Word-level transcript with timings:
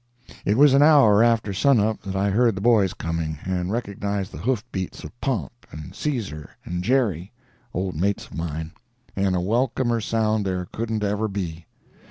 "It 0.45 0.57
was 0.57 0.73
an 0.73 0.81
hour 0.81 1.21
after 1.23 1.53
sunup 1.53 2.01
that 2.01 2.15
I 2.15 2.31
heard 2.31 2.55
the 2.55 2.59
boys 2.59 2.95
coming, 2.95 3.37
and 3.45 3.71
recognized 3.71 4.31
the 4.31 4.39
hoof 4.39 4.63
beats 4.71 5.03
of 5.03 5.11
Pomp 5.21 5.51
and 5.69 5.91
Cæsar 5.93 6.47
and 6.65 6.83
Jerry, 6.83 7.31
old 7.71 7.95
mates 7.95 8.25
of 8.25 8.33
mine; 8.33 8.71
and 9.15 9.35
a 9.35 9.39
welcomer 9.39 10.01
sound 10.01 10.43
there 10.43 10.65
couldn't 10.73 11.03
ever 11.03 11.27
be. 11.27 11.67